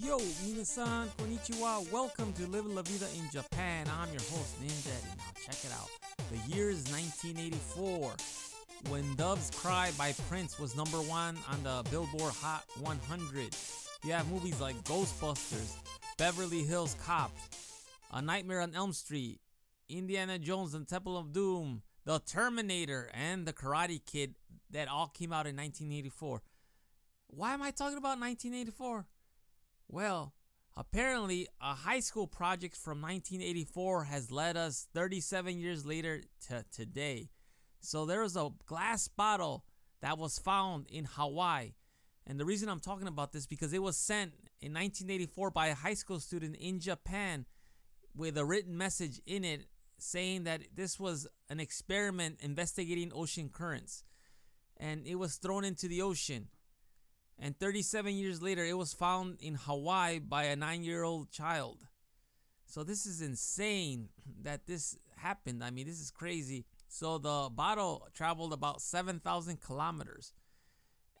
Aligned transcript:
Yo, 0.00 0.18
minasan, 0.18 1.08
konnichiwa. 1.18 1.90
Welcome 1.92 2.32
to 2.32 2.46
Live 2.48 2.66
La 2.66 2.82
Vida 2.82 3.06
in 3.16 3.28
Japan. 3.30 3.86
I'm 3.88 4.08
your 4.10 4.22
host, 4.22 4.60
Ninja. 4.60 4.92
Now, 5.16 5.24
check 5.44 5.64
it 5.64 5.72
out. 5.72 5.88
The 6.30 6.54
year 6.54 6.70
is 6.70 6.84
1984 6.90 8.12
when 8.88 9.14
Doves 9.14 9.50
Cry 9.50 9.92
by 9.96 10.12
Prince 10.28 10.58
was 10.58 10.74
number 10.74 10.96
one 10.98 11.36
on 11.50 11.62
the 11.62 11.88
Billboard 11.90 12.32
Hot 12.34 12.64
100. 12.80 13.56
You 14.04 14.12
have 14.12 14.28
movies 14.30 14.60
like 14.60 14.76
Ghostbusters, 14.84 15.76
Beverly 16.18 16.62
Hills 16.62 16.96
Cops, 17.04 17.84
A 18.12 18.20
Nightmare 18.20 18.62
on 18.62 18.74
Elm 18.74 18.92
Street, 18.92 19.40
Indiana 19.88 20.38
Jones 20.38 20.74
and 20.74 20.88
Temple 20.88 21.16
of 21.16 21.32
Doom, 21.32 21.82
The 22.04 22.18
Terminator, 22.18 23.10
and 23.14 23.46
The 23.46 23.52
Karate 23.52 24.00
Kid 24.04 24.34
that 24.70 24.88
all 24.88 25.08
came 25.08 25.32
out 25.32 25.46
in 25.46 25.56
1984. 25.56 26.42
Why 27.28 27.54
am 27.54 27.62
I 27.62 27.70
talking 27.70 27.98
about 27.98 28.18
1984? 28.18 29.06
Well, 29.88 30.34
apparently, 30.76 31.48
a 31.60 31.74
high 31.74 32.00
school 32.00 32.26
project 32.26 32.76
from 32.76 33.00
1984 33.00 34.04
has 34.04 34.30
led 34.30 34.56
us 34.56 34.86
37 34.94 35.58
years 35.58 35.84
later 35.86 36.22
to 36.48 36.64
today. 36.72 37.30
So 37.80 38.06
there 38.06 38.22
was 38.22 38.36
a 38.36 38.50
glass 38.66 39.08
bottle 39.08 39.64
that 40.00 40.18
was 40.18 40.38
found 40.38 40.86
in 40.88 41.04
Hawaii. 41.04 41.74
And 42.26 42.40
the 42.40 42.44
reason 42.44 42.68
I'm 42.68 42.80
talking 42.80 43.08
about 43.08 43.32
this 43.32 43.46
because 43.46 43.72
it 43.72 43.82
was 43.82 43.96
sent 43.96 44.32
in 44.60 44.72
1984 44.72 45.50
by 45.50 45.66
a 45.66 45.74
high 45.74 45.94
school 45.94 46.18
student 46.20 46.56
in 46.56 46.80
Japan 46.80 47.44
with 48.16 48.38
a 48.38 48.44
written 48.44 48.76
message 48.76 49.20
in 49.26 49.44
it 49.44 49.66
saying 49.98 50.44
that 50.44 50.62
this 50.74 50.98
was 50.98 51.26
an 51.50 51.60
experiment 51.60 52.38
investigating 52.40 53.12
ocean 53.14 53.50
currents. 53.52 54.04
And 54.78 55.06
it 55.06 55.16
was 55.16 55.36
thrown 55.36 55.64
into 55.64 55.86
the 55.86 56.02
ocean. 56.02 56.48
And 57.38 57.58
37 57.58 58.14
years 58.14 58.40
later, 58.40 58.64
it 58.64 58.78
was 58.78 58.92
found 58.92 59.38
in 59.40 59.54
Hawaii 59.54 60.18
by 60.18 60.44
a 60.44 60.56
nine 60.56 60.84
year 60.84 61.02
old 61.02 61.30
child. 61.30 61.86
So 62.66 62.84
this 62.84 63.06
is 63.06 63.20
insane 63.20 64.08
that 64.42 64.66
this 64.66 64.96
happened. 65.16 65.62
I 65.62 65.70
mean, 65.70 65.86
this 65.86 66.00
is 66.00 66.10
crazy. 66.10 66.64
So 66.88 67.18
the 67.18 67.48
bottle 67.50 68.08
traveled 68.14 68.52
about 68.52 68.80
7,000 68.80 69.60
kilometers. 69.60 70.32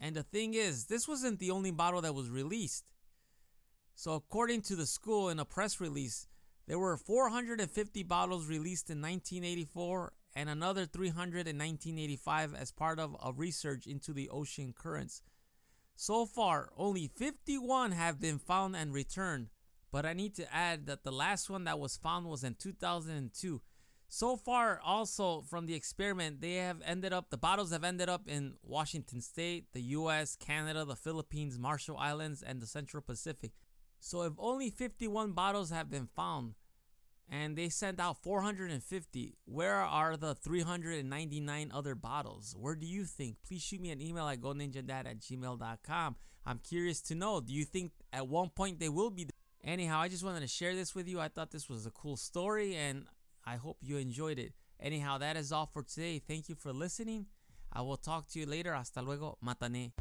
And 0.00 0.14
the 0.14 0.22
thing 0.22 0.54
is, 0.54 0.86
this 0.86 1.08
wasn't 1.08 1.38
the 1.38 1.50
only 1.50 1.70
bottle 1.70 2.02
that 2.02 2.14
was 2.14 2.30
released. 2.30 2.92
So, 3.94 4.14
according 4.14 4.62
to 4.62 4.76
the 4.76 4.86
school 4.86 5.28
in 5.28 5.38
a 5.38 5.44
press 5.44 5.80
release, 5.80 6.26
there 6.66 6.78
were 6.78 6.96
450 6.96 8.02
bottles 8.02 8.48
released 8.48 8.90
in 8.90 9.00
1984 9.00 10.12
and 10.34 10.50
another 10.50 10.84
300 10.84 11.46
in 11.46 11.58
1985 11.58 12.54
as 12.54 12.72
part 12.72 12.98
of 12.98 13.16
a 13.22 13.32
research 13.32 13.86
into 13.86 14.12
the 14.12 14.28
ocean 14.30 14.74
currents. 14.76 15.22
So 15.96 16.26
far, 16.26 16.70
only 16.76 17.08
51 17.08 17.92
have 17.92 18.20
been 18.20 18.38
found 18.38 18.74
and 18.74 18.92
returned, 18.92 19.48
but 19.92 20.04
I 20.04 20.12
need 20.12 20.34
to 20.36 20.52
add 20.52 20.86
that 20.86 21.04
the 21.04 21.12
last 21.12 21.48
one 21.48 21.64
that 21.64 21.78
was 21.78 21.96
found 21.96 22.26
was 22.26 22.42
in 22.42 22.56
2002. 22.56 23.62
So 24.08 24.36
far, 24.36 24.80
also 24.84 25.42
from 25.42 25.66
the 25.66 25.74
experiment, 25.74 26.40
they 26.40 26.54
have 26.54 26.80
ended 26.84 27.12
up, 27.12 27.30
the 27.30 27.36
bottles 27.36 27.72
have 27.72 27.84
ended 27.84 28.08
up 28.08 28.28
in 28.28 28.54
Washington 28.62 29.20
State, 29.20 29.66
the 29.72 29.82
US, 29.82 30.36
Canada, 30.36 30.84
the 30.84 30.96
Philippines, 30.96 31.58
Marshall 31.58 31.96
Islands, 31.96 32.42
and 32.42 32.60
the 32.60 32.66
Central 32.66 33.02
Pacific. 33.02 33.52
So 34.00 34.22
if 34.22 34.34
only 34.38 34.70
51 34.70 35.32
bottles 35.32 35.70
have 35.70 35.90
been 35.90 36.08
found 36.14 36.54
and 37.30 37.56
they 37.56 37.68
sent 37.68 38.00
out 38.00 38.22
450, 38.22 39.34
where 39.46 39.76
are 39.76 40.16
the 40.16 40.34
399 40.34 41.70
other 41.72 41.94
bottles? 41.94 42.54
Where 42.58 42.74
do 42.74 42.86
you 42.86 43.04
think? 43.04 43.36
Please 43.46 43.62
shoot 43.62 43.80
me 43.80 43.90
an 43.90 44.00
email 44.00 44.28
at 44.28 44.40
goninjadad 44.40 45.06
at 45.06 45.20
gmail.com. 45.20 46.16
I'm 46.46 46.58
curious 46.58 47.00
to 47.02 47.14
know. 47.14 47.40
Do 47.40 47.52
you 47.52 47.64
think 47.64 47.92
at 48.12 48.28
one 48.28 48.50
point 48.50 48.78
they 48.78 48.88
will 48.88 49.10
be? 49.10 49.28
Anyhow, 49.62 50.00
I 50.00 50.08
just 50.08 50.24
wanted 50.24 50.40
to 50.40 50.48
share 50.48 50.74
this 50.74 50.94
with 50.94 51.08
you. 51.08 51.18
I 51.20 51.28
thought 51.28 51.50
this 51.50 51.70
was 51.70 51.86
a 51.86 51.90
cool 51.90 52.16
story 52.16 52.76
and 52.76 53.06
I 53.46 53.56
hope 53.56 53.78
you 53.80 53.96
enjoyed 53.96 54.38
it. 54.38 54.52
Anyhow, 54.78 55.18
that 55.18 55.36
is 55.36 55.52
all 55.52 55.66
for 55.66 55.82
today. 55.82 56.18
Thank 56.18 56.48
you 56.48 56.54
for 56.54 56.72
listening. 56.72 57.26
I 57.72 57.80
will 57.80 57.96
talk 57.96 58.28
to 58.28 58.38
you 58.38 58.46
later. 58.46 58.74
Hasta 58.74 59.00
luego. 59.00 59.38
Matane. 59.42 59.92